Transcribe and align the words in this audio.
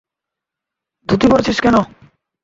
ধুতি 1.09 1.25
পরেছিস 1.31 1.57
কেন? 1.59 1.75